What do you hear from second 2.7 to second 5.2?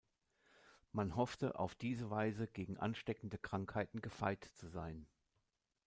ansteckende Krankheiten gefeit zu sein.